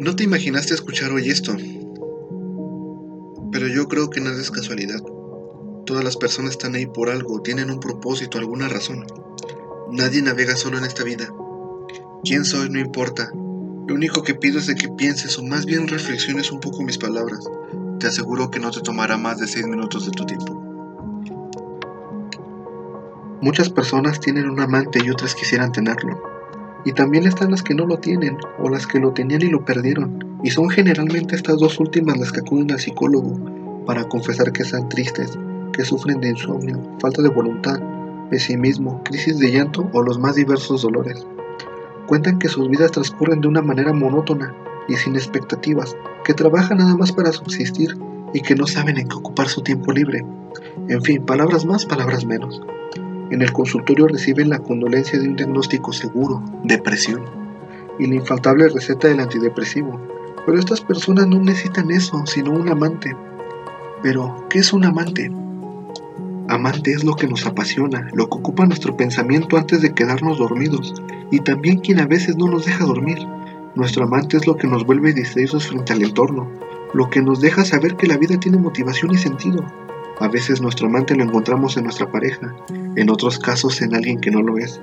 [0.00, 1.54] No te imaginaste escuchar hoy esto,
[3.52, 4.98] pero yo creo que nada es casualidad.
[5.84, 9.04] Todas las personas están ahí por algo, tienen un propósito, alguna razón.
[9.92, 11.30] Nadie navega solo en esta vida.
[12.24, 13.30] Quién soy no importa.
[13.34, 16.96] Lo único que pido es de que pienses o más bien reflexiones un poco mis
[16.96, 17.44] palabras.
[17.98, 20.54] Te aseguro que no te tomará más de seis minutos de tu tiempo.
[23.42, 26.39] Muchas personas tienen un amante y otras quisieran tenerlo.
[26.84, 29.64] Y también están las que no lo tienen o las que lo tenían y lo
[29.64, 30.38] perdieron.
[30.42, 34.88] Y son generalmente estas dos últimas las que acuden al psicólogo para confesar que están
[34.88, 35.38] tristes,
[35.72, 37.80] que sufren de insomnio, falta de voluntad,
[38.30, 41.26] pesimismo, crisis de llanto o los más diversos dolores.
[42.06, 44.54] Cuentan que sus vidas transcurren de una manera monótona
[44.88, 47.96] y sin expectativas, que trabajan nada más para subsistir
[48.32, 50.24] y que no saben en qué ocupar su tiempo libre.
[50.88, 52.60] En fin, palabras más, palabras menos.
[53.30, 57.22] En el consultorio reciben la condolencia de un diagnóstico seguro, depresión,
[57.98, 60.00] y la infaltable receta del antidepresivo.
[60.44, 63.14] Pero estas personas no necesitan eso, sino un amante.
[64.02, 65.30] Pero, ¿qué es un amante?
[66.48, 70.94] Amante es lo que nos apasiona, lo que ocupa nuestro pensamiento antes de quedarnos dormidos,
[71.30, 73.18] y también quien a veces no nos deja dormir.
[73.76, 76.50] Nuestro amante es lo que nos vuelve distraídos frente al entorno,
[76.92, 79.64] lo que nos deja saber que la vida tiene motivación y sentido.
[80.20, 82.54] A veces nuestro amante lo encontramos en nuestra pareja,
[82.94, 84.78] en otros casos en alguien que no lo es.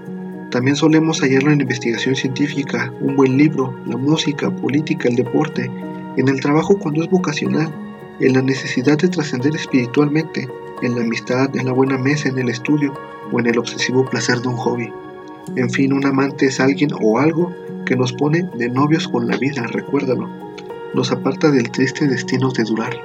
[0.50, 5.70] También solemos hallarlo en investigación científica, un buen libro, la música, política, el deporte,
[6.18, 7.72] en el trabajo cuando es vocacional,
[8.20, 10.50] en la necesidad de trascender espiritualmente,
[10.82, 12.96] en la amistad, en la buena mesa, en el estudio
[13.32, 14.92] o en el obsesivo placer de un hobby.
[15.56, 17.54] En fin, un amante es alguien o algo
[17.86, 20.28] que nos pone de novios con la vida, recuérdalo.
[20.96, 22.98] Nos aparta del triste destino de durar.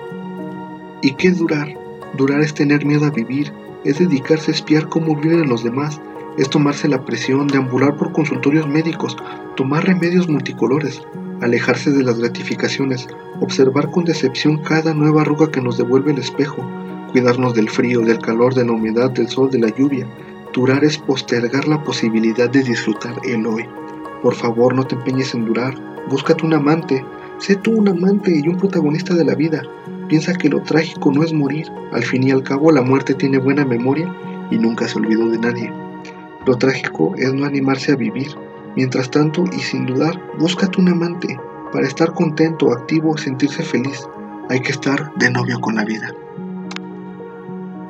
[1.03, 1.82] ¿Y qué durar?
[2.17, 3.53] Durar es tener miedo a vivir,
[3.85, 6.01] es dedicarse a espiar cómo viven los demás,
[6.39, 9.17] es tomarse la presión, de ambular por consultorios médicos,
[9.57, 11.03] tomar remedios multicolores,
[11.41, 13.09] alejarse de las gratificaciones,
[13.41, 16.65] observar con decepción cada nueva arruga que nos devuelve el espejo,
[17.11, 20.07] cuidarnos del frío, del calor, de la humedad, del sol, de la lluvia.
[20.53, 23.65] Durar es postergar la posibilidad de disfrutar el hoy.
[24.23, 25.75] Por favor, no te empeñes en durar,
[26.09, 27.05] búscate un amante,
[27.39, 29.63] sé tú un amante y un protagonista de la vida,
[30.13, 33.39] Piensa que lo trágico no es morir, al fin y al cabo la muerte tiene
[33.39, 34.15] buena memoria
[34.51, 35.73] y nunca se olvidó de nadie.
[36.45, 38.29] Lo trágico es no animarse a vivir.
[38.77, 41.41] Mientras tanto, y sin dudar, búscate un amante.
[41.73, 44.07] Para estar contento, activo, sentirse feliz,
[44.51, 46.15] hay que estar de novio con la vida.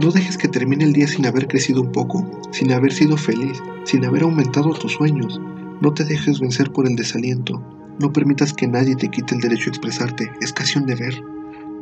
[0.00, 3.60] No dejes que termine el día sin haber crecido un poco, sin haber sido feliz,
[3.82, 5.40] sin haber aumentado tus sueños.
[5.80, 7.60] No te dejes vencer por el desaliento.
[7.98, 10.30] No permitas que nadie te quite el derecho a expresarte.
[10.40, 11.31] Es casi un deber.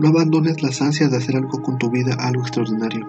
[0.01, 3.07] No abandones las ansias de hacer algo con tu vida, algo extraordinario.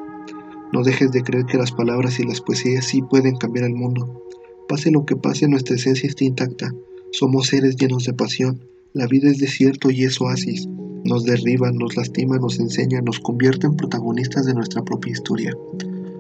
[0.74, 4.25] No dejes de creer que las palabras y las poesías sí pueden cambiar el mundo.
[4.68, 6.69] Pase lo que pase, nuestra esencia está intacta.
[7.13, 8.59] Somos seres llenos de pasión.
[8.91, 10.68] La vida es desierto y es oasis.
[11.06, 15.53] Nos derriba, nos lastima, nos enseña, nos convierte en protagonistas de nuestra propia historia.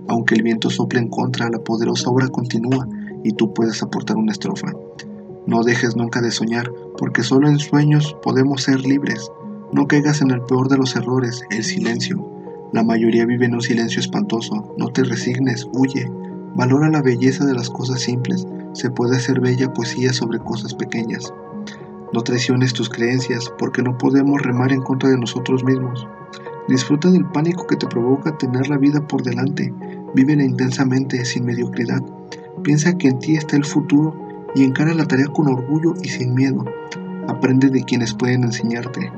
[0.07, 2.87] Aunque el viento sople en contra, la poderosa obra continúa
[3.25, 4.71] y tú puedes aportar una estrofa.
[5.47, 9.29] No dejes nunca de soñar, porque solo en sueños podemos ser libres.
[9.73, 12.29] No caigas en el peor de los errores, el silencio.
[12.73, 14.75] La mayoría vive en un silencio espantoso.
[14.77, 16.11] No te resignes, huye.
[16.55, 18.45] Valora la belleza de las cosas simples.
[18.73, 21.33] Se puede hacer bella poesía sobre cosas pequeñas.
[22.13, 26.05] No traiciones tus creencias, porque no podemos remar en contra de nosotros mismos.
[26.67, 29.73] Disfruta del pánico que te provoca tener la vida por delante.
[30.13, 32.01] Vívela intensamente, sin mediocridad.
[32.63, 34.13] Piensa que en ti está el futuro
[34.53, 36.65] y encara la tarea con orgullo y sin miedo.
[37.29, 39.11] Aprende de quienes pueden enseñarte.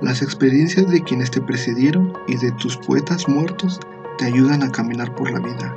[0.00, 3.80] Las experiencias de quienes te precedieron y de tus poetas muertos
[4.16, 5.74] te ayudan a caminar por la vida.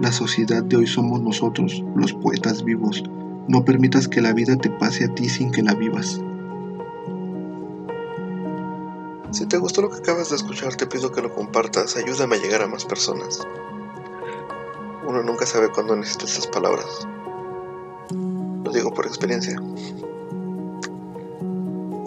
[0.00, 3.04] La sociedad de hoy somos nosotros, los poetas vivos.
[3.46, 6.20] No permitas que la vida te pase a ti sin que la vivas.
[9.30, 11.96] Si te gustó lo que acabas de escuchar, te pido que lo compartas.
[11.96, 13.46] Ayúdame a llegar a más personas.
[15.06, 17.06] Uno nunca sabe cuándo necesita esas palabras.
[18.10, 19.56] Lo digo por experiencia.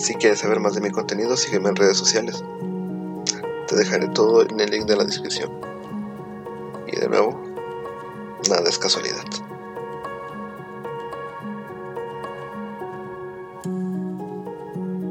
[0.06, 2.44] Si quieres saber más de mi contenido, sígueme en redes sociales.
[3.68, 5.52] Te dejaré todo en el link de la descripción.
[6.86, 7.42] Y de nuevo,
[8.48, 9.25] nada es casualidad.